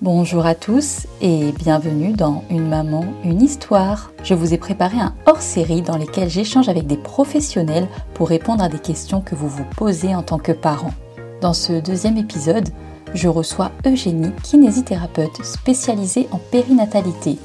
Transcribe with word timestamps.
Bonjour 0.00 0.46
à 0.46 0.54
tous 0.54 1.08
et 1.20 1.50
bienvenue 1.50 2.12
dans 2.12 2.44
Une 2.50 2.68
maman, 2.68 3.04
une 3.24 3.42
histoire. 3.42 4.12
Je 4.22 4.32
vous 4.32 4.54
ai 4.54 4.56
préparé 4.56 4.96
un 4.96 5.12
hors-série 5.26 5.82
dans 5.82 5.98
lequel 5.98 6.30
j'échange 6.30 6.68
avec 6.68 6.86
des 6.86 6.96
professionnels 6.96 7.88
pour 8.14 8.28
répondre 8.28 8.62
à 8.62 8.68
des 8.68 8.78
questions 8.78 9.20
que 9.20 9.34
vous 9.34 9.48
vous 9.48 9.64
posez 9.76 10.14
en 10.14 10.22
tant 10.22 10.38
que 10.38 10.52
parent. 10.52 10.94
Dans 11.40 11.52
ce 11.52 11.80
deuxième 11.80 12.16
épisode, 12.16 12.68
je 13.12 13.26
reçois 13.26 13.72
Eugénie, 13.84 14.30
kinésithérapeute 14.44 15.44
spécialisée 15.44 16.28
en 16.30 16.38
périnatalité. 16.38 17.36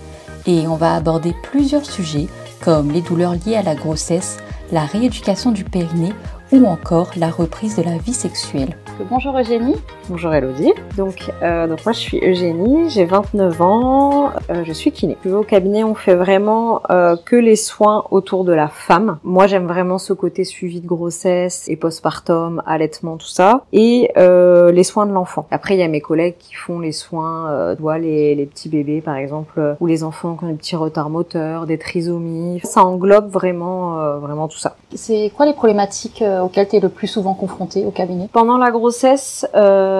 Et 0.45 0.67
on 0.67 0.75
va 0.75 0.93
aborder 0.93 1.33
plusieurs 1.41 1.85
sujets 1.85 2.27
comme 2.61 2.91
les 2.91 3.01
douleurs 3.01 3.33
liées 3.33 3.55
à 3.55 3.63
la 3.63 3.73
grossesse, 3.73 4.37
la 4.71 4.85
rééducation 4.85 5.51
du 5.51 5.63
périnée 5.63 6.13
ou 6.51 6.67
encore 6.67 7.09
la 7.17 7.31
reprise 7.31 7.75
de 7.77 7.81
la 7.81 7.97
vie 7.97 8.13
sexuelle. 8.13 8.77
Bonjour 9.09 9.37
Eugénie. 9.37 9.75
Bonjour 10.09 10.33
Elodie. 10.33 10.73
Donc, 10.97 11.31
euh, 11.41 11.65
donc 11.65 11.85
moi 11.85 11.93
je 11.93 11.99
suis 11.99 12.19
Eugénie, 12.19 12.89
j'ai 12.89 13.05
29 13.05 13.61
ans, 13.61 14.31
euh, 14.49 14.63
je 14.65 14.73
suis 14.73 14.91
kiné. 14.91 15.17
Au 15.25 15.43
cabinet 15.43 15.85
on 15.85 15.95
fait 15.95 16.15
vraiment 16.15 16.81
euh, 16.89 17.15
que 17.15 17.37
les 17.37 17.55
soins 17.55 18.03
autour 18.11 18.43
de 18.43 18.51
la 18.51 18.67
femme. 18.67 19.19
Moi 19.23 19.47
j'aime 19.47 19.65
vraiment 19.65 19.97
ce 19.97 20.11
côté 20.11 20.43
suivi 20.43 20.81
de 20.81 20.87
grossesse 20.87 21.69
et 21.69 21.77
postpartum, 21.77 22.61
allaitement, 22.65 23.15
tout 23.15 23.27
ça. 23.27 23.61
Et 23.71 24.11
euh, 24.17 24.73
les 24.73 24.83
soins 24.83 25.05
de 25.05 25.13
l'enfant. 25.13 25.47
Après 25.51 25.75
il 25.75 25.79
y 25.79 25.83
a 25.83 25.87
mes 25.87 26.01
collègues 26.01 26.35
qui 26.37 26.53
font 26.53 26.79
les 26.79 26.91
soins, 26.91 27.49
euh, 27.49 27.75
vois, 27.79 27.97
les, 27.97 28.35
les 28.35 28.45
petits 28.45 28.67
bébés 28.67 28.99
par 28.99 29.15
exemple, 29.15 29.77
ou 29.79 29.87
les 29.87 30.03
enfants 30.03 30.35
qui 30.35 30.43
ont 30.43 30.49
des 30.49 30.55
petits 30.55 30.75
retards 30.75 31.09
moteurs, 31.09 31.65
des 31.65 31.77
trisomies. 31.77 32.59
Ça 32.65 32.83
englobe 32.83 33.29
vraiment, 33.29 33.99
euh, 33.99 34.17
vraiment 34.17 34.49
tout 34.49 34.57
ça. 34.57 34.75
C'est 34.95 35.31
quoi 35.35 35.45
les 35.45 35.53
problématiques 35.53 36.21
euh, 36.21 36.41
auxquelles 36.41 36.67
tu 36.67 36.75
es 36.75 36.79
le 36.79 36.89
plus 36.89 37.07
souvent 37.07 37.33
confrontée 37.33 37.85
au 37.85 37.91
cabinet? 37.91 38.29
Pendant 38.31 38.57
la 38.57 38.71
grossesse, 38.71 39.47
euh, 39.55 39.92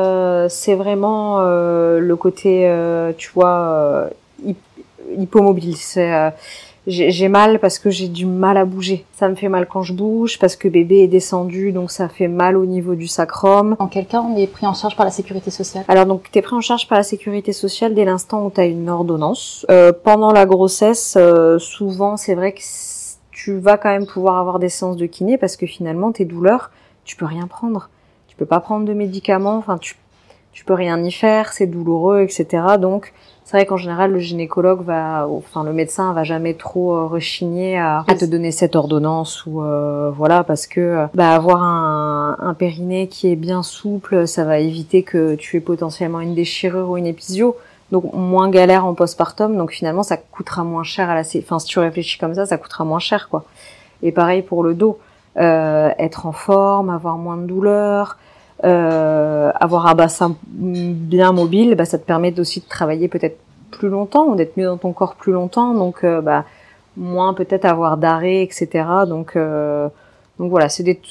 c'est 0.50 0.76
vraiment 0.76 1.38
euh, 1.40 2.00
le 2.00 2.16
côté, 2.16 2.68
euh, 2.68 3.12
tu 3.18 3.32
vois, 3.34 3.58
euh, 3.60 4.10
hyp- 4.46 4.56
hypomobile. 5.18 5.76
C'est 5.78 6.14
euh, 6.14 6.30
j'ai 6.85 7.30
mal 7.30 7.60
parce 7.60 7.80
que 7.80 7.90
j'ai 7.90 8.10
du 8.10 8.26
mal 8.26 8.58
à 8.58 8.66
bouger. 8.66 9.05
Ça 9.13 9.30
me 9.30 9.35
fait 9.35 9.48
mal 9.48 9.68
quand 9.68 9.84
je 9.84 9.94
bouge 9.94 10.38
parce 10.38 10.58
que 10.58 10.68
bébé 10.68 10.98
est 10.98 11.08
descendu, 11.08 11.72
donc 11.72 11.91
ça 11.91 12.10
fait 12.10 12.27
mal 12.27 12.58
au 12.58 12.66
niveau 12.66 12.96
du 12.96 13.08
sacrum. 13.08 13.77
Dans 13.80 13.88
quel 13.88 14.05
cas 14.05 14.22
on 14.22 14.35
est 14.35 14.48
pris 14.48 14.68
en 14.68 14.74
charge 14.74 14.98
par 14.98 15.05
la 15.05 15.12
sécurité 15.12 15.50
sociale? 15.50 15.85
Alors 15.88 16.05
donc 16.05 16.30
t'es 16.30 16.41
pris 16.41 16.55
en 16.55 16.62
charge 16.62 16.90
par 16.90 16.98
la 16.98 17.04
sécurité 17.04 17.54
sociale 17.54 17.94
dès 17.94 18.04
l'instant 18.04 18.46
où 18.46 18.50
t'as 18.50 18.68
une 18.68 18.90
ordonnance. 18.90 19.66
Euh, 19.72 19.94
pendant 19.94 20.34
la 20.34 20.46
grossesse, 20.46 21.16
euh, 21.18 21.57
souvent 21.57 22.18
c'est 22.18 22.35
vrai 22.35 22.52
que 22.52 22.62
tu 23.32 23.57
vas 23.57 23.78
quand 23.78 23.90
même 23.90 24.05
pouvoir 24.05 24.38
avoir 24.38 24.60
des 24.60 24.70
séances 24.70 24.98
de 24.98 25.05
kiné 25.05 25.38
parce 25.38 25.55
que 25.55 25.66
finalement 25.66 26.12
tes 26.12 26.26
douleurs, 26.26 26.70
tu 27.05 27.16
peux 27.16 27.26
rien 27.26 27.48
prendre. 27.48 27.90
Tu 28.34 28.37
peux 28.39 28.48
pas 28.48 28.59
prendre 28.59 28.87
de 28.87 28.93
médicaments, 28.93 29.57
enfin 29.57 29.77
tu 29.77 29.95
tu 30.53 30.65
peux 30.65 30.73
rien 30.73 31.03
y 31.03 31.12
faire, 31.12 31.51
c'est 31.51 31.65
douloureux, 31.65 32.21
etc. 32.21 32.63
Donc 32.79 33.13
c'est 33.43 33.57
vrai 33.57 33.65
qu'en 33.67 33.77
général 33.77 34.12
le 34.12 34.20
gynécologue 34.20 34.84
va, 34.84 35.27
enfin 35.27 35.63
le 35.63 35.73
médecin 35.73 36.13
va 36.13 36.23
jamais 36.23 36.55
trop 36.55 36.95
euh, 36.95 37.05
rechigner 37.05 37.77
à, 37.77 38.05
à 38.07 38.15
te 38.15 38.26
donner 38.26 38.51
cette 38.51 38.76
ordonnance 38.76 39.45
ou 39.45 39.61
euh, 39.61 40.11
voilà 40.15 40.43
parce 40.43 40.65
que 40.65 40.79
euh, 40.79 41.05
bah, 41.13 41.34
avoir 41.34 41.61
un, 41.61 42.37
un 42.39 42.54
périnée 42.54 43.07
qui 43.07 43.31
est 43.31 43.35
bien 43.35 43.63
souple, 43.63 44.27
ça 44.27 44.45
va 44.45 44.59
éviter 44.59 45.04
que 45.04 45.35
tu 45.35 45.57
aies 45.57 45.61
potentiellement 45.61 46.21
une 46.21 46.35
déchirure 46.35 46.89
ou 46.89 46.98
une 46.98 47.07
épisio. 47.07 47.55
Donc 47.91 48.11
moins 48.13 48.49
galère 48.49 48.85
en 48.87 48.95
postpartum, 48.95 49.55
donc 49.55 49.71
finalement 49.71 50.01
ça 50.01 50.17
coûtera 50.17 50.63
moins 50.63 50.84
cher 50.84 51.11
à 51.11 51.15
la, 51.15 51.21
enfin 51.21 51.59
si 51.59 51.67
tu 51.67 51.77
réfléchis 51.77 52.17
comme 52.17 52.34
ça, 52.34 52.48
ça 52.48 52.57
coûtera 52.57 52.85
moins 52.85 52.99
cher 52.99 53.27
quoi. 53.29 53.43
Et 54.01 54.11
pareil 54.11 54.41
pour 54.41 54.63
le 54.63 54.73
dos, 54.73 54.98
être 55.35 56.26
en 56.26 56.31
forme, 56.31 56.89
avoir 56.89 57.17
moins 57.17 57.37
de 57.37 57.45
douleur, 57.45 58.17
euh, 58.65 59.51
avoir 59.59 59.87
un 59.87 59.95
bassin 59.95 60.37
bien 60.48 61.34
mobile, 61.34 61.76
bah, 61.76 61.84
ça 61.84 61.98
te 61.98 62.05
permet 62.05 62.39
aussi 62.39 62.62
de 62.62 62.65
travailler 62.65 63.09
peut-être 63.09 63.37
plus 63.71 63.89
longtemps, 63.89 64.35
d'être 64.35 64.56
mieux 64.56 64.67
dans 64.67 64.78
ton 64.78 64.94
corps 64.94 65.16
plus 65.16 65.34
longtemps, 65.34 65.73
donc 65.73 66.06
euh, 66.06 66.22
bah, 66.22 66.45
moins 66.95 67.34
peut-être 67.34 67.66
avoir 67.66 67.97
d'arrêt, 67.97 68.41
etc. 68.41 68.85
Donc, 69.06 69.35
euh, 69.35 69.89
donc 70.39 70.49
voilà, 70.49 70.69
c'est 70.69 70.83
des, 70.83 71.01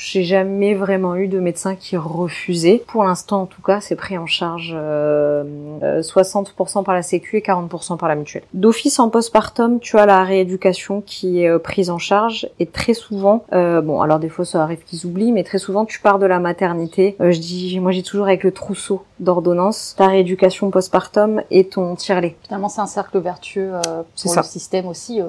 j'ai 0.00 0.24
jamais 0.24 0.74
vraiment 0.74 1.14
eu 1.14 1.28
de 1.28 1.38
médecin 1.38 1.76
qui 1.76 1.96
refusait. 1.96 2.82
Pour 2.86 3.04
l'instant, 3.04 3.42
en 3.42 3.46
tout 3.46 3.60
cas, 3.60 3.80
c'est 3.82 3.96
pris 3.96 4.16
en 4.16 4.24
charge 4.26 4.72
euh, 4.74 5.44
euh, 5.82 6.00
60% 6.00 6.84
par 6.84 6.94
la 6.94 7.02
Sécu 7.02 7.36
et 7.36 7.40
40% 7.40 7.98
par 7.98 8.08
la 8.08 8.14
mutuelle. 8.14 8.42
D'office 8.54 8.98
en 8.98 9.10
postpartum, 9.10 9.78
tu 9.78 9.98
as 9.98 10.06
la 10.06 10.24
rééducation 10.24 11.02
qui 11.02 11.42
est 11.42 11.48
euh, 11.48 11.58
prise 11.58 11.90
en 11.90 11.98
charge 11.98 12.48
et 12.58 12.66
très 12.66 12.94
souvent, 12.94 13.44
euh, 13.52 13.82
bon, 13.82 14.00
alors 14.00 14.18
des 14.18 14.30
fois 14.30 14.46
ça 14.46 14.62
arrive 14.62 14.82
qu'ils 14.84 15.06
oublient, 15.06 15.32
mais 15.32 15.44
très 15.44 15.58
souvent 15.58 15.84
tu 15.84 16.00
pars 16.00 16.18
de 16.18 16.26
la 16.26 16.38
maternité. 16.38 17.16
Euh, 17.20 17.30
je 17.30 17.38
dis, 17.38 17.78
moi 17.78 17.92
j'ai 17.92 18.02
toujours 18.02 18.26
avec 18.26 18.42
le 18.42 18.52
trousseau 18.52 19.04
d'ordonnance, 19.18 19.94
ta 19.98 20.08
rééducation 20.08 20.70
postpartum 20.70 21.42
et 21.50 21.64
ton 21.64 21.94
tire-lait. 21.94 22.36
Finalement 22.44 22.70
c'est 22.70 22.80
un 22.80 22.86
cercle 22.86 23.18
vertueux 23.18 23.74
euh, 23.74 24.02
pour 24.22 24.32
ça. 24.32 24.40
le 24.40 24.46
système 24.46 24.86
aussi 24.86 25.20
euh, 25.20 25.26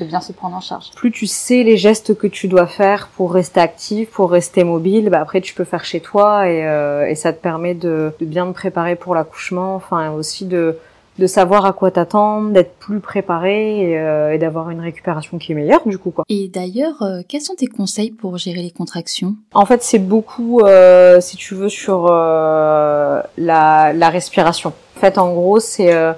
de 0.00 0.04
bien 0.04 0.20
se 0.20 0.32
prendre 0.32 0.56
en 0.56 0.60
charge. 0.60 0.90
plus 0.94 1.10
tu 1.10 1.26
sais 1.26 1.62
les 1.62 1.76
gestes 1.76 2.16
que 2.16 2.26
tu 2.26 2.48
dois 2.48 2.66
faire 2.66 3.08
pour 3.16 3.32
rester 3.32 3.60
actif, 3.60 4.10
pour 4.10 4.30
rester 4.30 4.62
mobile, 4.64 5.08
bah 5.10 5.20
après 5.20 5.40
tu 5.40 5.54
peux 5.54 5.64
faire 5.64 5.84
chez 5.84 6.00
toi 6.00 6.48
et, 6.48 6.66
euh, 6.66 7.06
et 7.08 7.14
ça 7.14 7.32
te 7.32 7.40
permet 7.40 7.74
de, 7.74 8.12
de 8.20 8.26
bien 8.26 8.46
te 8.46 8.52
préparer 8.52 8.96
pour 8.96 9.14
l'accouchement, 9.14 9.74
enfin 9.74 10.10
aussi 10.10 10.44
de, 10.44 10.76
de 11.18 11.26
savoir 11.26 11.64
à 11.64 11.72
quoi 11.72 11.90
t'attendre, 11.90 12.50
d'être 12.50 12.74
plus 12.78 13.00
préparé 13.00 13.90
et, 13.92 13.98
euh, 13.98 14.34
et 14.34 14.38
d'avoir 14.38 14.68
une 14.68 14.80
récupération 14.80 15.38
qui 15.38 15.52
est 15.52 15.54
meilleure 15.54 15.80
du 15.86 15.96
coup 15.96 16.10
quoi. 16.10 16.24
Et 16.28 16.48
d'ailleurs, 16.48 17.00
euh, 17.00 17.22
quels 17.26 17.40
sont 17.40 17.54
tes 17.54 17.66
conseils 17.66 18.10
pour 18.10 18.36
gérer 18.36 18.60
les 18.60 18.70
contractions? 18.70 19.34
En 19.54 19.64
fait 19.64 19.82
c'est 19.82 19.98
beaucoup 19.98 20.60
euh, 20.60 21.22
si 21.22 21.38
tu 21.38 21.54
veux 21.54 21.70
sur 21.70 22.08
euh, 22.10 23.22
la, 23.38 23.92
la 23.94 24.10
respiration. 24.10 24.74
En 24.96 25.00
fait 25.00 25.16
en 25.16 25.32
gros 25.32 25.58
c'est 25.58 25.94
euh, 25.94 26.12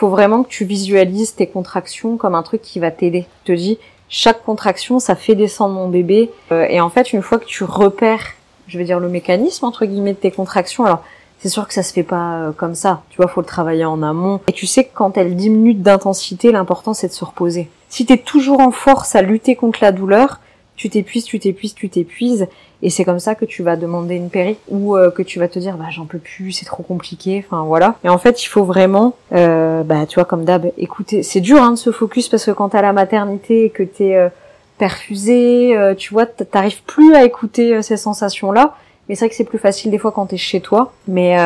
faut 0.00 0.08
vraiment 0.08 0.42
que 0.42 0.48
tu 0.48 0.64
visualises 0.64 1.34
tes 1.34 1.46
contractions 1.46 2.16
comme 2.16 2.34
un 2.34 2.42
truc 2.42 2.62
qui 2.62 2.78
va 2.78 2.90
t'aider. 2.90 3.26
Te 3.44 3.52
dis, 3.52 3.78
chaque 4.08 4.42
contraction, 4.42 4.98
ça 4.98 5.14
fait 5.14 5.34
descendre 5.34 5.74
mon 5.74 5.90
bébé. 5.90 6.30
Euh, 6.52 6.66
et 6.70 6.80
en 6.80 6.88
fait, 6.88 7.12
une 7.12 7.20
fois 7.20 7.38
que 7.38 7.44
tu 7.44 7.64
repères, 7.64 8.24
je 8.66 8.78
vais 8.78 8.84
dire 8.84 8.98
le 8.98 9.10
mécanisme 9.10 9.66
entre 9.66 9.84
guillemets 9.84 10.14
de 10.14 10.18
tes 10.18 10.30
contractions, 10.30 10.86
alors 10.86 11.04
c'est 11.38 11.50
sûr 11.50 11.68
que 11.68 11.74
ça 11.74 11.82
se 11.82 11.92
fait 11.92 12.02
pas 12.02 12.36
euh, 12.36 12.52
comme 12.52 12.74
ça. 12.74 13.02
Tu 13.10 13.18
vois, 13.18 13.28
faut 13.28 13.42
le 13.42 13.46
travailler 13.46 13.84
en 13.84 14.02
amont. 14.02 14.40
Et 14.48 14.52
tu 14.52 14.66
sais 14.66 14.84
que 14.84 14.94
quand 14.94 15.18
elles 15.18 15.36
diminuent 15.36 15.74
d'intensité, 15.74 16.50
l'important 16.50 16.94
c'est 16.94 17.08
de 17.08 17.12
se 17.12 17.24
reposer. 17.26 17.68
Si 17.90 18.06
t'es 18.06 18.16
toujours 18.16 18.60
en 18.60 18.70
force 18.70 19.14
à 19.14 19.20
lutter 19.20 19.54
contre 19.54 19.80
la 19.82 19.92
douleur, 19.92 20.40
tu 20.80 20.88
t'épuises, 20.88 21.24
tu 21.24 21.38
t'épuises, 21.38 21.74
tu 21.74 21.90
t'épuises. 21.90 22.46
Et 22.80 22.88
c'est 22.88 23.04
comme 23.04 23.18
ça 23.20 23.34
que 23.34 23.44
tu 23.44 23.62
vas 23.62 23.76
demander 23.76 24.14
une 24.14 24.30
péri 24.30 24.56
ou 24.68 24.96
euh, 24.96 25.10
que 25.10 25.20
tu 25.20 25.38
vas 25.38 25.46
te 25.46 25.58
dire 25.58 25.76
bah 25.76 25.88
j'en 25.90 26.06
peux 26.06 26.18
plus, 26.18 26.52
c'est 26.52 26.64
trop 26.64 26.82
compliqué, 26.82 27.44
enfin 27.46 27.64
voilà. 27.64 27.96
Et 28.02 28.08
en 28.08 28.16
fait 28.16 28.42
il 28.42 28.46
faut 28.46 28.64
vraiment, 28.64 29.14
euh, 29.34 29.82
bah 29.82 30.06
tu 30.06 30.14
vois 30.14 30.24
comme 30.24 30.46
d'hab, 30.46 30.72
écouter. 30.78 31.22
C'est 31.22 31.42
dur 31.42 31.62
hein, 31.62 31.72
de 31.72 31.76
se 31.76 31.92
focus 31.92 32.30
parce 32.30 32.46
que 32.46 32.52
quand 32.52 32.70
t'es 32.70 32.78
à 32.78 32.82
la 32.82 32.94
maternité 32.94 33.66
et 33.66 33.70
que 33.70 33.82
t'es 33.82 34.16
euh, 34.16 34.30
perfusé, 34.78 35.76
euh, 35.76 35.94
tu 35.94 36.14
vois, 36.14 36.24
t'arrives 36.24 36.82
plus 36.84 37.14
à 37.14 37.26
écouter 37.26 37.82
ces 37.82 37.98
sensations 37.98 38.50
là. 38.50 38.74
Mais 39.06 39.16
c'est 39.16 39.26
vrai 39.26 39.28
que 39.28 39.34
c'est 39.34 39.44
plus 39.44 39.58
facile 39.58 39.90
des 39.90 39.98
fois 39.98 40.12
quand 40.12 40.24
t'es 40.24 40.38
chez 40.38 40.62
toi. 40.62 40.94
Mais 41.08 41.36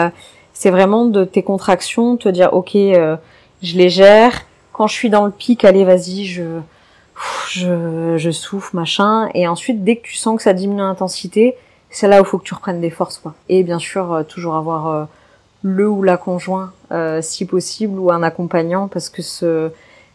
c'est 0.53 0.71
vraiment 0.71 1.07
de 1.07 1.25
tes 1.25 1.43
contractions, 1.43 2.17
te 2.17 2.29
dire 2.29 2.53
ok, 2.53 2.75
je 2.75 3.77
les 3.77 3.89
gère. 3.89 4.43
Quand 4.73 4.87
je 4.87 4.95
suis 4.95 5.11
dans 5.11 5.25
le 5.25 5.33
pic, 5.33 5.65
allez 5.65 5.85
vas-y, 5.85 6.27
je 6.27 6.61
je, 7.49 8.17
je 8.19 8.31
souffle, 8.31 8.77
machin. 8.77 9.29
Et 9.35 9.47
ensuite, 9.47 9.85
dès 9.85 9.97
que 9.97 10.07
tu 10.07 10.17
sens 10.17 10.37
que 10.37 10.43
ça 10.43 10.53
diminue 10.53 10.81
l'intensité, 10.81 11.57
c'est 11.91 12.09
là 12.09 12.21
où 12.21 12.25
faut 12.25 12.39
que 12.39 12.45
tu 12.45 12.55
reprennes 12.55 12.81
des 12.81 12.91
forces, 12.91 13.19
quoi. 13.19 13.35
Et 13.49 13.63
bien 13.63 13.79
sûr, 13.79 14.13
euh, 14.13 14.23
toujours 14.25 14.57
avoir 14.57 14.89
euh, 14.89 15.05
le 15.63 15.89
ou 15.89 16.03
la 16.03 16.17
conjoint, 16.17 16.73
euh, 16.91 17.23
si 17.23 17.45
possible, 17.47 17.99
ou 17.99 18.11
un 18.11 18.23
accompagnant, 18.23 18.89
parce 18.89 19.09
que 19.09 19.23
ce 19.23 19.71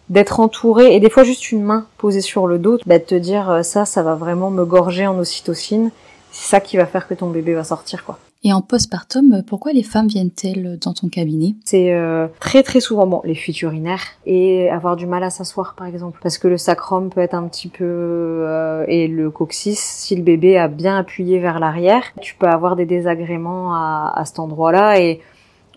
d'être 0.09 0.39
entouré 0.39 0.95
et 0.95 0.99
des 0.99 1.09
fois 1.11 1.23
juste 1.23 1.51
une 1.51 1.61
main 1.61 1.85
posée 1.99 2.21
sur 2.21 2.47
le 2.47 2.57
dos, 2.57 2.79
bah, 2.87 2.97
de 2.97 3.03
te 3.03 3.13
dire 3.13 3.59
ça, 3.63 3.85
ça 3.85 4.01
va 4.01 4.15
vraiment 4.15 4.49
me 4.49 4.65
gorger 4.65 5.05
en 5.05 5.17
ocytocine. 5.19 5.91
C'est 6.31 6.49
ça 6.49 6.59
qui 6.59 6.77
va 6.77 6.87
faire 6.87 7.07
que 7.07 7.13
ton 7.13 7.29
bébé 7.29 7.53
va 7.53 7.63
sortir, 7.63 8.03
quoi. 8.03 8.17
Et 8.41 8.53
en 8.53 8.61
postpartum, 8.61 9.43
pourquoi 9.45 9.73
les 9.73 9.83
femmes 9.83 10.07
viennent-elles 10.07 10.79
dans 10.79 10.93
ton 10.93 11.09
cabinet? 11.09 11.55
C'est 11.65 11.93
euh, 11.93 12.27
très 12.39 12.63
très 12.63 12.79
souvent 12.79 13.05
bon 13.05 13.21
les 13.25 13.35
fuites 13.35 13.61
urinaires 13.61 14.05
et 14.25 14.69
avoir 14.69 14.95
du 14.95 15.07
mal 15.07 15.23
à 15.23 15.29
s'asseoir 15.29 15.75
par 15.75 15.87
exemple. 15.87 16.19
Parce 16.23 16.37
que 16.37 16.47
le 16.47 16.57
sacrum 16.57 17.09
peut 17.09 17.19
être 17.19 17.33
un 17.33 17.49
petit 17.49 17.67
peu 17.67 17.83
euh, 17.83 18.85
et 18.87 19.09
le 19.09 19.29
coccyx 19.29 19.77
si 19.77 20.15
le 20.15 20.23
bébé 20.23 20.57
a 20.57 20.69
bien 20.69 20.97
appuyé 20.97 21.39
vers 21.39 21.59
l'arrière 21.59 22.03
tu 22.21 22.35
peux 22.35 22.47
avoir 22.47 22.77
des 22.77 22.85
désagréments 22.85 23.73
à, 23.73 24.13
à 24.15 24.23
cet 24.23 24.39
endroit-là. 24.39 25.01
Et 25.01 25.19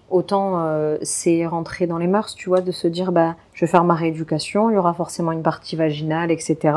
autant 0.08 0.60
euh, 0.60 0.98
c'est 1.02 1.44
rentrer 1.46 1.88
dans 1.88 1.98
les 1.98 2.06
mœurs 2.06 2.34
tu 2.36 2.48
vois 2.48 2.60
de 2.60 2.70
se 2.70 2.86
dire 2.86 3.10
bah 3.10 3.34
je 3.54 3.64
vais 3.64 3.70
faire 3.70 3.82
ma 3.82 3.94
rééducation 3.94 4.70
il 4.70 4.74
y 4.74 4.76
aura 4.76 4.94
forcément 4.94 5.32
une 5.32 5.42
partie 5.42 5.74
vaginale 5.74 6.30
etc 6.30 6.76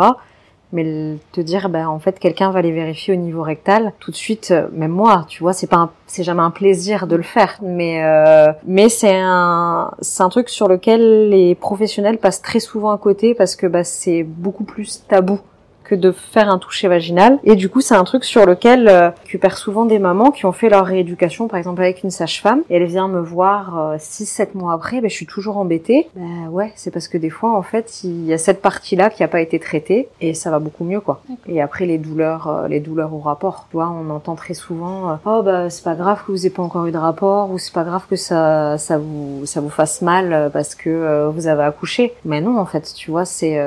mais 0.71 1.17
te 1.31 1.41
dire 1.41 1.69
bah 1.69 1.89
en 1.89 1.99
fait 1.99 2.19
quelqu'un 2.19 2.51
va 2.51 2.61
les 2.61 2.71
vérifier 2.71 3.13
au 3.13 3.17
niveau 3.17 3.43
rectal 3.43 3.93
tout 3.99 4.11
de 4.11 4.15
suite 4.15 4.51
euh, 4.51 4.67
même 4.71 4.91
moi 4.91 5.25
tu 5.27 5.41
vois 5.41 5.53
c'est 5.53 5.67
pas 5.67 5.91
c'est 6.07 6.23
jamais 6.23 6.41
un 6.41 6.51
plaisir 6.51 7.07
de 7.07 7.15
le 7.15 7.23
faire. 7.23 7.59
Mais 7.61 8.03
euh, 8.03 8.51
mais 8.65 8.89
c'est 8.89 9.15
un 9.15 9.91
c'est 10.01 10.23
un 10.23 10.29
truc 10.29 10.49
sur 10.49 10.67
lequel 10.67 11.29
les 11.29 11.55
professionnels 11.55 12.17
passent 12.17 12.41
très 12.41 12.59
souvent 12.59 12.91
à 12.91 12.97
côté 12.97 13.33
parce 13.33 13.55
que 13.55 13.67
bah 13.67 13.83
c'est 13.83 14.23
beaucoup 14.23 14.63
plus 14.63 15.05
tabou 15.07 15.39
que 15.85 15.95
de 15.95 16.11
faire 16.11 16.49
un 16.49 16.57
toucher 16.57 16.87
vaginal. 16.87 17.39
Et 17.43 17.55
du 17.55 17.69
coup, 17.69 17.81
c'est 17.81 17.95
un 17.95 18.03
truc 18.03 18.25
sur 18.25 18.45
lequel 18.45 18.87
euh, 18.87 19.11
récupère 19.23 19.57
souvent 19.57 19.85
des 19.85 19.99
mamans 19.99 20.31
qui 20.31 20.45
ont 20.45 20.51
fait 20.51 20.69
leur 20.69 20.85
rééducation, 20.85 21.47
par 21.47 21.57
exemple 21.57 21.81
avec 21.81 22.03
une 22.03 22.09
sage-femme, 22.09 22.61
et 22.69 22.75
elle 22.75 22.85
vient 22.85 23.07
me 23.07 23.21
voir 23.21 23.95
6-7 23.97 24.41
euh, 24.41 24.45
mois 24.55 24.73
après, 24.73 25.01
ben, 25.01 25.09
je 25.09 25.15
suis 25.15 25.25
toujours 25.25 25.57
embêtée. 25.57 26.07
Ben 26.15 26.49
ouais, 26.49 26.73
c'est 26.75 26.91
parce 26.91 27.07
que 27.07 27.17
des 27.17 27.29
fois, 27.29 27.55
en 27.55 27.61
fait, 27.61 28.03
il 28.03 28.25
y 28.25 28.33
a 28.33 28.37
cette 28.37 28.61
partie-là 28.61 29.09
qui 29.09 29.21
n'a 29.21 29.27
pas 29.27 29.41
été 29.41 29.59
traitée, 29.59 30.09
et 30.21 30.33
ça 30.33 30.51
va 30.51 30.59
beaucoup 30.59 30.83
mieux, 30.83 30.99
quoi. 30.99 31.21
Et 31.47 31.61
après, 31.61 31.85
les 31.85 31.97
douleurs, 31.97 32.47
euh, 32.47 32.67
les 32.67 32.79
douleurs 32.79 33.13
au 33.13 33.19
rapport. 33.19 33.67
Tu 33.69 33.77
vois, 33.77 33.89
on 33.89 34.09
entend 34.09 34.35
très 34.35 34.53
souvent, 34.55 35.11
euh, 35.11 35.15
oh 35.25 35.41
bah 35.43 35.69
c'est 35.69 35.83
pas 35.83 35.95
grave 35.95 36.23
que 36.25 36.31
vous 36.31 36.45
ayez 36.45 36.49
pas 36.49 36.63
encore 36.63 36.85
eu 36.87 36.91
de 36.91 36.97
rapport, 36.97 37.51
ou 37.51 37.59
c'est 37.59 37.73
pas 37.73 37.83
grave 37.83 38.03
que 38.09 38.15
ça, 38.15 38.77
ça 38.77 38.97
vous, 38.97 39.45
ça 39.45 39.61
vous 39.61 39.69
fasse 39.69 40.01
mal 40.01 40.49
parce 40.51 40.75
que 40.75 41.29
vous 41.29 41.47
avez 41.47 41.63
accouché. 41.63 42.13
Mais 42.25 42.41
non, 42.41 42.57
en 42.57 42.65
fait, 42.65 42.93
tu 42.95 43.11
vois, 43.11 43.25
c'est 43.25 43.59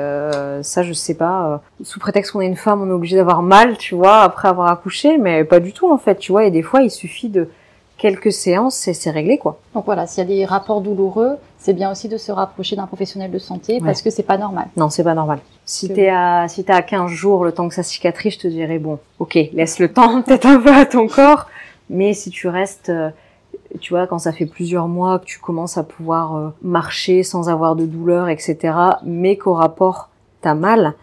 ça, 0.61 0.83
je 0.83 0.93
sais 0.93 1.13
pas. 1.13 1.61
sous 1.83 1.99
prétexte 2.09 2.31
qu'on 2.31 2.41
est 2.41 2.47
une 2.47 2.55
femme, 2.55 2.81
on 2.81 2.89
est 2.89 2.93
obligé 2.93 3.17
d'avoir 3.17 3.43
mal, 3.43 3.77
tu 3.77 3.93
vois, 3.93 4.21
après 4.21 4.47
avoir 4.47 4.71
accouché, 4.71 5.19
mais 5.19 5.43
pas 5.43 5.59
du 5.59 5.73
tout 5.73 5.91
en 5.91 5.99
fait, 5.99 6.15
tu 6.15 6.31
vois. 6.31 6.43
Et 6.45 6.49
des 6.49 6.63
fois, 6.63 6.81
il 6.81 6.89
suffit 6.89 7.29
de 7.29 7.47
quelques 7.99 8.31
séances 8.31 8.87
et 8.87 8.95
c'est 8.95 9.11
réglé 9.11 9.37
quoi. 9.37 9.59
Donc 9.75 9.85
voilà, 9.85 10.07
s'il 10.07 10.23
y 10.23 10.25
a 10.25 10.35
des 10.37 10.43
rapports 10.43 10.81
douloureux, 10.81 11.37
c'est 11.59 11.73
bien 11.73 11.91
aussi 11.91 12.07
de 12.07 12.17
se 12.17 12.31
rapprocher 12.31 12.75
d'un 12.75 12.87
professionnel 12.87 13.29
de 13.29 13.37
santé 13.37 13.79
parce 13.79 14.01
que 14.01 14.09
c'est 14.09 14.23
pas 14.23 14.39
normal. 14.39 14.69
Non, 14.75 14.89
c'est 14.89 15.03
pas 15.03 15.13
normal. 15.13 15.37
Si 15.65 15.87
t'es 15.93 16.09
à 16.09 16.47
si 16.47 16.63
t'es 16.63 16.73
à 16.73 16.81
15 16.81 17.11
jours 17.11 17.45
le 17.45 17.51
temps 17.51 17.69
que 17.69 17.75
ça 17.75 17.83
cicatrise, 17.83 18.33
je 18.33 18.39
te 18.39 18.47
dirais 18.47 18.79
bon, 18.79 18.97
OK, 19.19 19.37
laisse 19.53 19.77
le 19.77 19.93
temps 19.93 20.21
peut-être 20.23 20.47
un 20.47 20.59
peu 20.59 20.73
à 20.73 20.87
ton 20.87 21.07
corps, 21.07 21.45
mais 21.91 22.13
si 22.13 22.31
tu 22.31 22.47
restes 22.47 22.89
euh, 22.89 23.11
tu 23.79 23.93
vois, 23.93 24.07
quand 24.07 24.17
ça 24.17 24.31
fait 24.31 24.47
plusieurs 24.47 24.87
mois 24.87 25.19
que 25.19 25.25
tu 25.25 25.37
commences 25.37 25.77
à 25.77 25.83
pouvoir 25.83 26.35
euh, 26.35 26.49
marcher 26.63 27.21
sans 27.21 27.49
avoir 27.49 27.75
de 27.75 27.85
douleur, 27.85 28.29
etc., 28.29 28.73
mais 29.03 29.37
qu'au 29.37 29.53
rapport 29.53 30.09
t'as 30.41 30.55
mal, 30.55 30.95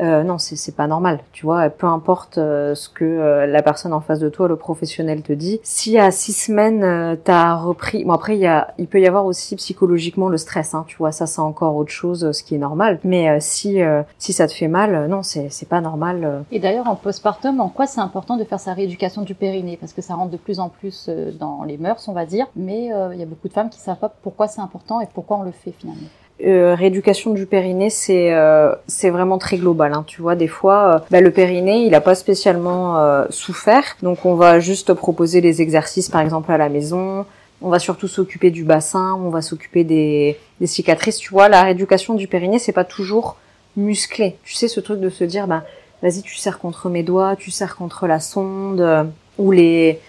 euh, 0.00 0.24
non, 0.24 0.38
c'est 0.38 0.74
pas 0.74 0.86
normal, 0.86 1.20
tu 1.32 1.46
vois. 1.46 1.70
Peu 1.70 1.86
importe 1.86 2.38
euh, 2.38 2.74
ce 2.74 2.88
que 2.88 3.04
euh, 3.04 3.46
la 3.46 3.62
personne 3.62 3.92
en 3.92 4.00
face 4.00 4.18
de 4.18 4.28
toi, 4.28 4.48
le 4.48 4.56
professionnel 4.56 5.22
te 5.22 5.32
dit. 5.32 5.60
Si 5.62 5.98
à 5.98 6.10
six 6.10 6.32
semaines 6.32 6.82
euh, 6.82 7.16
t'as 7.22 7.54
repris, 7.54 8.04
bon 8.04 8.12
après 8.12 8.36
il 8.36 8.40
y 8.40 8.46
a, 8.46 8.74
il 8.78 8.88
peut 8.88 9.00
y 9.00 9.06
avoir 9.06 9.24
aussi 9.26 9.56
psychologiquement 9.56 10.28
le 10.28 10.36
stress, 10.36 10.74
hein, 10.74 10.84
tu 10.86 10.96
vois. 10.96 11.12
Ça 11.12 11.26
c'est 11.26 11.40
encore 11.40 11.76
autre 11.76 11.92
chose, 11.92 12.32
ce 12.32 12.42
qui 12.42 12.54
est 12.54 12.58
normal. 12.58 12.98
Mais 13.04 13.40
si 13.40 13.80
si 14.18 14.32
ça 14.32 14.46
te 14.46 14.52
fait 14.52 14.68
mal, 14.68 15.08
non, 15.08 15.22
c'est 15.22 15.48
c'est 15.50 15.68
pas 15.68 15.80
normal. 15.80 16.44
Et 16.50 16.58
d'ailleurs 16.58 16.88
en 16.88 16.96
postpartum, 16.96 17.60
en 17.60 17.68
quoi 17.68 17.86
c'est 17.86 18.00
important 18.00 18.36
de 18.36 18.44
faire 18.44 18.60
sa 18.60 18.72
rééducation 18.72 19.22
du 19.22 19.34
périnée? 19.34 19.76
Parce 19.76 19.92
que 19.92 20.02
ça 20.02 20.14
rentre 20.14 20.30
de 20.30 20.36
plus 20.36 20.60
en 20.60 20.68
plus 20.68 21.08
dans 21.38 21.62
les 21.64 21.78
mœurs, 21.78 22.06
on 22.08 22.12
va 22.12 22.26
dire. 22.26 22.46
Mais 22.56 22.86
il 23.12 23.18
y 23.18 23.22
a 23.22 23.26
beaucoup 23.26 23.48
de 23.48 23.52
femmes 23.52 23.70
qui 23.70 23.78
savent 23.78 23.98
pas 23.98 24.12
pourquoi 24.22 24.48
c'est 24.48 24.60
important 24.60 25.00
et 25.00 25.06
pourquoi 25.12 25.38
on 25.38 25.42
le 25.42 25.52
fait 25.52 25.72
finalement 25.72 26.08
euh, 26.42 26.74
rééducation 26.74 27.32
du 27.32 27.46
périnée, 27.46 27.90
c'est 27.90 28.32
euh, 28.34 28.74
c'est 28.86 29.10
vraiment 29.10 29.38
très 29.38 29.56
global. 29.56 29.92
Hein. 29.92 30.04
Tu 30.06 30.20
vois, 30.20 30.34
des 30.34 30.48
fois, 30.48 30.94
euh, 30.94 30.98
bah, 31.10 31.20
le 31.20 31.30
périnée, 31.30 31.86
il 31.86 31.94
a 31.94 32.00
pas 32.00 32.14
spécialement 32.14 32.98
euh, 32.98 33.24
souffert, 33.30 33.96
donc 34.02 34.24
on 34.26 34.34
va 34.34 34.58
juste 34.58 34.94
proposer 34.94 35.40
les 35.40 35.62
exercices, 35.62 36.08
par 36.08 36.20
exemple 36.20 36.50
à 36.50 36.58
la 36.58 36.68
maison. 36.68 37.24
On 37.62 37.70
va 37.70 37.78
surtout 37.78 38.08
s'occuper 38.08 38.50
du 38.50 38.64
bassin, 38.64 39.14
on 39.14 39.30
va 39.30 39.40
s'occuper 39.40 39.84
des, 39.84 40.36
des 40.60 40.66
cicatrices. 40.66 41.18
Tu 41.18 41.30
vois, 41.30 41.48
la 41.48 41.62
rééducation 41.62 42.14
du 42.14 42.26
périnée, 42.26 42.58
c'est 42.58 42.72
pas 42.72 42.84
toujours 42.84 43.36
musclé. 43.76 44.36
Tu 44.44 44.54
sais, 44.54 44.68
ce 44.68 44.80
truc 44.80 45.00
de 45.00 45.08
se 45.08 45.24
dire, 45.24 45.46
bah, 45.46 45.62
vas-y, 46.02 46.22
tu 46.22 46.34
serres 46.36 46.58
contre 46.58 46.90
mes 46.90 47.02
doigts, 47.02 47.36
tu 47.36 47.50
serres 47.50 47.76
contre 47.76 48.06
la 48.06 48.20
sonde, 48.20 49.08
ou 49.38 49.52
les 49.52 50.00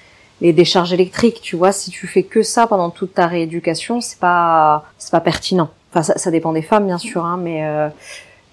les 0.42 0.54
décharges 0.54 0.92
électriques. 0.92 1.40
Tu 1.42 1.56
vois, 1.56 1.72
si 1.72 1.92
tu 1.92 2.08
fais 2.08 2.24
que 2.24 2.44
ça 2.44 2.68
pendant 2.68 2.90
toute 2.90 3.14
ta 3.14 3.28
rééducation, 3.28 4.02
c'est 4.02 4.20
pas 4.20 4.86
c'est 4.98 5.12
pas 5.12 5.22
pertinent. 5.22 5.70
Enfin, 5.96 6.14
ça, 6.18 6.32
dépend 6.32 6.52
des 6.52 6.62
femmes, 6.62 6.88
bien 6.88 6.98
sûr, 6.98 7.24
hein, 7.24 7.40
mais 7.42 7.66
euh, 7.66 7.88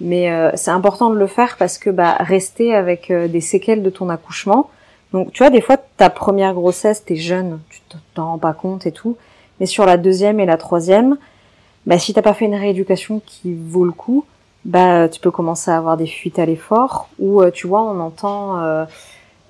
mais 0.00 0.31
euh, 0.31 0.53
c'est 0.55 0.71
important 0.71 1.11
de 1.11 1.17
le 1.17 1.27
faire 1.27 1.56
parce 1.59 1.77
que 1.77 1.91
bah 1.91 2.17
rester 2.21 2.73
avec 2.73 3.11
euh, 3.11 3.27
des 3.27 3.41
séquelles 3.41 3.83
de 3.83 3.91
ton 3.91 4.09
accouchement. 4.11 4.71
Donc, 5.12 5.33
tu 5.33 5.43
vois, 5.43 5.50
des 5.50 5.61
fois, 5.61 5.77
ta 5.97 6.09
première 6.09 6.55
grossesse, 6.55 7.05
t'es 7.05 7.17
jeune, 7.17 7.61
tu 7.69 7.81
t'en 8.15 8.27
rends 8.27 8.39
pas 8.39 8.53
compte 8.53 8.87
et 8.87 8.93
tout. 8.93 9.17
Mais 9.59 9.67
sur 9.67 9.87
la 9.87 9.97
deuxième 9.97 10.39
et 10.39 10.47
la 10.47 10.56
troisième, 10.56 11.19
bah 11.87 11.99
si 11.99 12.15
t'as 12.15 12.23
pas 12.23 12.33
fait 12.33 12.44
une 12.44 12.55
rééducation 12.55 13.21
qui 13.27 13.55
vaut 13.55 13.85
le 13.85 13.93
coup, 13.93 14.25
bah 14.65 15.09
tu 15.09 15.21
peux 15.21 15.33
commencer 15.33 15.71
à 15.73 15.77
avoir 15.77 15.97
des 15.97 16.06
fuites 16.06 16.38
à 16.38 16.47
l'effort 16.47 17.09
ou 17.19 17.45
tu 17.50 17.67
vois, 17.67 17.83
on 17.83 17.99
entend 17.99 18.87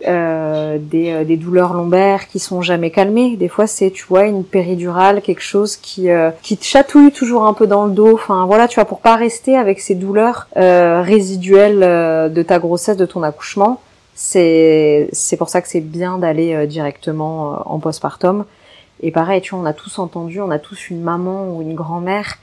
euh, 0.07 0.79
des, 0.81 1.37
douleurs 1.37 1.75
lombaires 1.75 2.29
qui 2.29 2.39
sont 2.39 2.61
jamais 2.61 2.91
calmées. 2.91 3.37
Des 3.37 3.49
fois, 3.49 3.67
c'est 3.67 3.91
tu 3.91 4.05
vois 4.05 4.25
une 4.25 4.45
péridurale, 4.45 5.23
quelque 5.23 5.43
chose 5.43 5.77
qui 5.77 6.11
euh, 6.11 6.31
qui 6.43 6.57
te 6.57 6.65
chatouille 6.65 7.13
toujours 7.13 7.47
un 7.47 7.55
peu 7.55 7.67
dans 7.67 7.87
le 7.87 7.93
dos. 7.93 8.15
Enfin 8.15 8.47
voilà, 8.47 8.69
tu 8.69 8.77
vois 8.77 8.85
pour 8.85 9.01
pas 9.01 9.17
rester 9.17 9.57
avec 9.57 9.81
ces 9.81 9.95
douleurs 9.95 10.49
résiduelles 10.57 12.33
de 12.33 12.43
ta 12.43 12.59
grossesse, 12.59 12.97
de 12.97 13.07
ton 13.07 13.23
accouchement. 13.23 13.81
C'est 14.15 15.09
c'est 15.13 15.37
pour 15.37 15.49
ça 15.49 15.63
que 15.63 15.69
c'est 15.69 15.81
bien 15.81 16.19
d'aller 16.19 16.67
directement 16.67 17.63
en 17.67 17.79
postpartum. 17.79 18.45
Et 19.03 19.11
pareil, 19.11 19.41
tu 19.41 19.55
vois, 19.55 19.63
on 19.63 19.67
a 19.67 19.73
tous 19.73 19.99
entendu, 19.99 20.41
on 20.41 20.51
a 20.51 20.59
tous 20.59 20.91
une 20.91 21.01
maman 21.01 21.55
ou 21.55 21.63
une 21.63 21.75
grand-mère, 21.75 22.39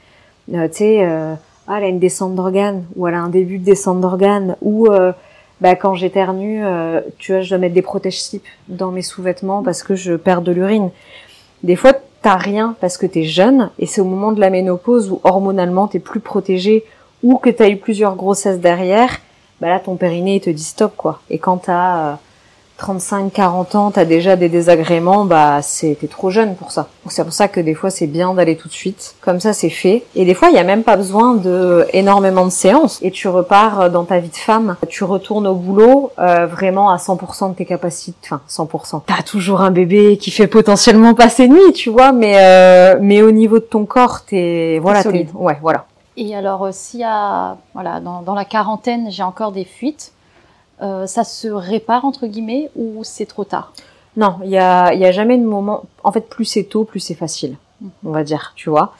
tu 0.50 0.58
sais, 0.72 1.04
ah, 1.04 1.76
elle 1.78 1.84
a 1.84 1.88
une 1.88 1.98
descente 1.98 2.34
d'organes 2.34 2.84
ou 2.96 3.06
elle 3.06 3.14
a 3.14 3.20
un 3.20 3.28
début 3.28 3.58
de 3.58 3.64
descente 3.64 4.00
d'organes 4.00 4.56
ou 4.62 4.88
bah, 5.60 5.76
quand 5.76 5.94
j'éternue, 5.94 6.64
euh, 6.64 7.00
tu 7.18 7.32
vois, 7.32 7.42
je 7.42 7.50
dois 7.50 7.58
mettre 7.58 7.74
des 7.74 7.82
protège-slip 7.82 8.42
dans 8.68 8.90
mes 8.90 9.02
sous-vêtements 9.02 9.62
parce 9.62 9.82
que 9.82 9.94
je 9.94 10.14
perds 10.14 10.42
de 10.42 10.52
l'urine. 10.52 10.90
Des 11.62 11.76
fois, 11.76 11.92
t'as 12.22 12.36
rien 12.36 12.76
parce 12.80 12.96
que 12.96 13.06
t'es 13.06 13.24
jeune 13.24 13.70
et 13.78 13.86
c'est 13.86 14.00
au 14.00 14.04
moment 14.04 14.32
de 14.32 14.40
la 14.40 14.50
ménopause 14.50 15.10
où 15.10 15.20
hormonalement 15.24 15.88
t'es 15.88 15.98
plus 15.98 16.20
protégé 16.20 16.84
ou 17.22 17.36
que 17.36 17.50
t'as 17.50 17.68
eu 17.68 17.76
plusieurs 17.76 18.16
grossesses 18.16 18.60
derrière, 18.60 19.20
bah 19.60 19.68
là 19.68 19.78
ton 19.78 19.96
périnée 19.96 20.40
te 20.40 20.48
dit 20.48 20.62
stop 20.64 20.94
quoi. 20.96 21.20
Et 21.28 21.38
quand 21.38 21.58
t'as 21.58 22.18
35, 22.80 23.30
40 23.30 23.74
ans, 23.74 23.90
t'as 23.90 24.06
déjà 24.06 24.36
des 24.36 24.48
désagréments, 24.48 25.26
bah 25.26 25.60
c'est 25.60 25.98
t'es 26.00 26.06
trop 26.06 26.30
jeune 26.30 26.56
pour 26.56 26.72
ça. 26.72 26.88
C'est 27.08 27.22
pour 27.22 27.32
ça 27.34 27.46
que 27.46 27.60
des 27.60 27.74
fois 27.74 27.90
c'est 27.90 28.06
bien 28.06 28.32
d'aller 28.32 28.56
tout 28.56 28.68
de 28.68 28.72
suite. 28.72 29.16
Comme 29.20 29.38
ça 29.38 29.52
c'est 29.52 29.68
fait. 29.68 30.02
Et 30.14 30.24
des 30.24 30.32
fois 30.32 30.48
il 30.48 30.54
y 30.54 30.58
a 30.58 30.64
même 30.64 30.82
pas 30.82 30.96
besoin 30.96 31.34
de 31.34 31.86
énormément 31.92 32.46
de 32.46 32.50
séances. 32.50 32.98
Et 33.02 33.10
tu 33.10 33.28
repars 33.28 33.90
dans 33.90 34.04
ta 34.04 34.18
vie 34.18 34.30
de 34.30 34.36
femme. 34.36 34.76
Tu 34.88 35.04
retournes 35.04 35.46
au 35.46 35.54
boulot 35.54 36.10
euh, 36.18 36.46
vraiment 36.46 36.88
à 36.88 36.96
100% 36.96 37.50
de 37.50 37.54
tes 37.54 37.66
capacités. 37.66 38.16
Enfin 38.24 38.40
100%. 38.48 39.02
T'as 39.06 39.22
toujours 39.24 39.60
un 39.60 39.70
bébé 39.70 40.16
qui 40.16 40.30
fait 40.30 40.46
potentiellement 40.46 41.12
passer 41.12 41.48
nuit, 41.48 41.74
tu 41.74 41.90
vois. 41.90 42.12
Mais 42.12 42.36
euh, 42.38 42.98
mais 42.98 43.20
au 43.20 43.30
niveau 43.30 43.58
de 43.58 43.64
ton 43.64 43.84
corps, 43.84 44.24
t'es 44.24 44.78
voilà, 44.80 45.04
t'es 45.04 45.28
ouais 45.34 45.58
voilà. 45.60 45.84
Et 46.16 46.34
alors 46.34 46.64
euh, 46.64 46.70
s'il 46.72 47.00
y 47.00 47.04
a 47.04 47.58
voilà 47.74 48.00
dans, 48.00 48.22
dans 48.22 48.34
la 48.34 48.46
quarantaine 48.46 49.10
j'ai 49.10 49.22
encore 49.22 49.52
des 49.52 49.66
fuites 49.66 50.12
euh, 50.82 51.06
ça 51.06 51.24
se 51.24 51.48
répare 51.48 52.04
entre 52.04 52.26
guillemets 52.26 52.70
ou 52.76 53.02
c'est 53.04 53.26
trop 53.26 53.44
tard? 53.44 53.72
Non, 54.16 54.36
il 54.42 54.50
y 54.50 54.58
a, 54.58 54.92
y 54.94 55.04
a 55.04 55.12
jamais 55.12 55.38
de 55.38 55.44
moment. 55.44 55.84
En 56.02 56.12
fait, 56.12 56.28
plus 56.28 56.44
c'est 56.44 56.64
tôt, 56.64 56.84
plus 56.84 57.00
c'est 57.00 57.14
facile, 57.14 57.56
mm. 57.80 57.88
on 58.06 58.10
va 58.10 58.24
dire, 58.24 58.52
tu 58.56 58.70
vois. 58.70 58.94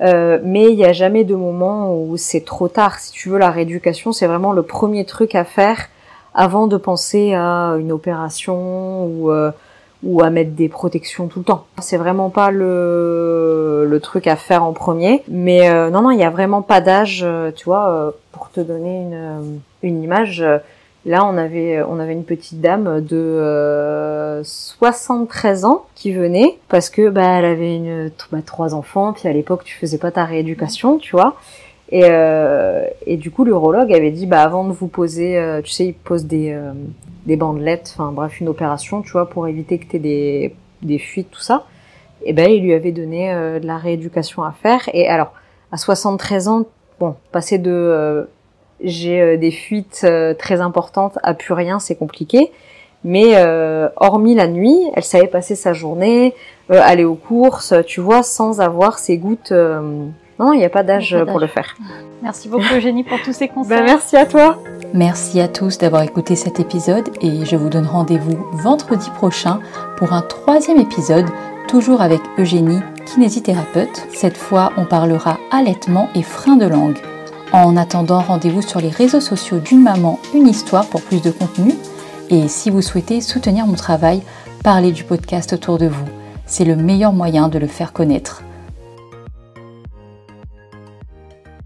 Euh, 0.00 0.38
mais 0.42 0.64
il 0.64 0.74
y 0.74 0.84
a 0.84 0.92
jamais 0.92 1.24
de 1.24 1.34
moment 1.34 1.94
où 1.94 2.16
c'est 2.16 2.44
trop 2.44 2.68
tard. 2.68 2.98
Si 2.98 3.12
tu 3.12 3.30
veux, 3.30 3.38
la 3.38 3.50
rééducation, 3.50 4.12
c'est 4.12 4.26
vraiment 4.26 4.52
le 4.52 4.62
premier 4.62 5.04
truc 5.04 5.34
à 5.34 5.44
faire 5.44 5.88
avant 6.34 6.66
de 6.66 6.76
penser 6.76 7.32
à 7.32 7.76
une 7.78 7.92
opération 7.92 9.06
ou 9.06 9.30
euh, 9.30 9.50
ou 10.02 10.22
à 10.22 10.28
mettre 10.28 10.50
des 10.50 10.68
protections 10.68 11.28
tout 11.28 11.38
le 11.38 11.46
temps. 11.46 11.64
C'est 11.80 11.96
vraiment 11.96 12.28
pas 12.28 12.50
le, 12.50 13.86
le 13.88 14.00
truc 14.00 14.26
à 14.26 14.36
faire 14.36 14.62
en 14.62 14.74
premier. 14.74 15.22
Mais 15.28 15.70
euh, 15.70 15.88
non, 15.88 16.02
non, 16.02 16.10
il 16.10 16.18
y 16.18 16.24
a 16.24 16.30
vraiment 16.30 16.60
pas 16.60 16.82
d'âge, 16.82 17.22
euh, 17.24 17.50
tu 17.50 17.64
vois, 17.64 18.12
pour 18.32 18.50
te 18.50 18.60
donner 18.60 19.00
une, 19.00 19.60
une 19.82 20.02
image. 20.02 20.44
Là, 21.06 21.24
on 21.24 21.38
avait, 21.38 21.82
on 21.84 22.00
avait 22.00 22.14
une 22.14 22.24
petite 22.24 22.60
dame 22.60 23.00
de 23.00 23.16
euh, 23.16 24.42
73 24.42 25.64
ans 25.64 25.86
qui 25.94 26.12
venait 26.12 26.58
parce 26.68 26.90
que 26.90 27.08
bah 27.08 27.38
elle 27.38 27.44
avait 27.44 27.76
une 27.76 28.10
bah, 28.32 28.38
trois 28.44 28.74
enfants, 28.74 29.12
puis 29.12 29.28
à 29.28 29.32
l'époque 29.32 29.62
tu 29.62 29.76
faisais 29.76 29.98
pas 29.98 30.10
ta 30.10 30.24
rééducation, 30.24 30.98
tu 30.98 31.12
vois. 31.12 31.36
Et, 31.90 32.02
euh, 32.04 32.84
et 33.06 33.16
du 33.16 33.30
coup, 33.30 33.44
l'urologue 33.44 33.92
avait 33.92 34.10
dit 34.10 34.26
bah 34.26 34.42
avant 34.42 34.64
de 34.64 34.72
vous 34.72 34.88
poser, 34.88 35.38
euh, 35.38 35.62
tu 35.62 35.70
sais, 35.70 35.86
il 35.86 35.94
pose 35.94 36.26
des 36.26 36.52
euh, 36.52 36.72
des 37.26 37.36
bandelettes, 37.36 37.94
enfin 37.96 38.10
bref, 38.10 38.40
une 38.40 38.48
opération, 38.48 39.02
tu 39.02 39.12
vois, 39.12 39.30
pour 39.30 39.46
éviter 39.46 39.78
que 39.78 39.86
tu 39.86 39.96
aies 39.96 40.00
des 40.00 40.54
des 40.82 40.98
fuites, 40.98 41.30
tout 41.30 41.40
ça. 41.40 41.66
Et 42.24 42.32
ben 42.32 42.50
il 42.50 42.64
lui 42.64 42.74
avait 42.74 42.90
donné 42.90 43.32
euh, 43.32 43.60
de 43.60 43.66
la 43.68 43.76
rééducation 43.76 44.42
à 44.42 44.50
faire. 44.50 44.80
Et 44.92 45.06
alors 45.06 45.32
à 45.70 45.76
73 45.76 46.48
ans, 46.48 46.66
bon, 46.98 47.14
passer 47.30 47.58
de 47.58 48.26
j'ai 48.82 49.20
euh, 49.20 49.36
des 49.36 49.50
fuites 49.50 50.02
euh, 50.04 50.34
très 50.34 50.60
importantes 50.60 51.18
à 51.22 51.34
plus 51.34 51.54
rien, 51.54 51.78
c'est 51.78 51.96
compliqué. 51.96 52.52
Mais 53.04 53.36
euh, 53.36 53.88
hormis 53.96 54.34
la 54.34 54.48
nuit, 54.48 54.78
elle 54.94 55.04
savait 55.04 55.28
passer 55.28 55.54
sa 55.54 55.72
journée, 55.72 56.34
aller 56.70 57.04
aux 57.04 57.14
courses, 57.14 57.72
tu 57.86 58.00
vois, 58.00 58.24
sans 58.24 58.60
avoir 58.60 58.98
ces 58.98 59.16
gouttes. 59.16 59.52
Non, 59.52 60.52
il 60.52 60.58
n'y 60.58 60.64
a 60.64 60.70
pas 60.70 60.82
d'âge 60.82 61.16
pour 61.28 61.38
le 61.38 61.46
faire. 61.46 61.76
Merci 62.22 62.48
beaucoup 62.48 62.74
Eugénie 62.74 63.04
pour 63.04 63.22
tous 63.22 63.32
ces 63.32 63.46
conseils. 63.54 63.78
Ben, 63.78 63.84
merci 63.84 64.16
à 64.16 64.26
toi. 64.26 64.58
Merci 64.92 65.40
à 65.40 65.46
tous 65.46 65.78
d'avoir 65.78 66.02
écouté 66.02 66.34
cet 66.34 66.58
épisode 66.58 67.08
et 67.20 67.44
je 67.44 67.54
vous 67.54 67.68
donne 67.68 67.86
rendez-vous 67.86 68.44
vendredi 68.54 69.10
prochain 69.10 69.60
pour 69.98 70.12
un 70.12 70.22
troisième 70.22 70.80
épisode, 70.80 71.26
toujours 71.68 72.00
avec 72.00 72.20
Eugénie, 72.38 72.80
kinésithérapeute. 73.04 74.08
Cette 74.12 74.36
fois, 74.36 74.72
on 74.76 74.84
parlera 74.84 75.38
allaitement 75.52 76.08
et 76.16 76.22
frein 76.22 76.56
de 76.56 76.66
langue. 76.66 76.98
En 77.52 77.76
attendant, 77.76 78.20
rendez-vous 78.20 78.62
sur 78.62 78.80
les 78.80 78.88
réseaux 78.88 79.20
sociaux 79.20 79.58
d'une 79.58 79.82
maman, 79.82 80.18
une 80.34 80.48
histoire 80.48 80.86
pour 80.86 81.02
plus 81.02 81.22
de 81.22 81.30
contenu. 81.30 81.74
Et 82.28 82.48
si 82.48 82.70
vous 82.70 82.82
souhaitez 82.82 83.20
soutenir 83.20 83.66
mon 83.66 83.74
travail, 83.74 84.22
parlez 84.64 84.92
du 84.92 85.04
podcast 85.04 85.52
autour 85.52 85.78
de 85.78 85.86
vous. 85.86 86.04
C'est 86.44 86.64
le 86.64 86.76
meilleur 86.76 87.12
moyen 87.12 87.48
de 87.48 87.58
le 87.58 87.66
faire 87.68 87.92
connaître. 87.92 88.42